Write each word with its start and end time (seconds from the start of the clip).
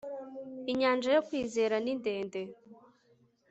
Inyanja 0.71 1.07
yo 1.15 1.21
Kwizera 1.27 1.75
ni 1.83 1.93
ndende 1.99 2.41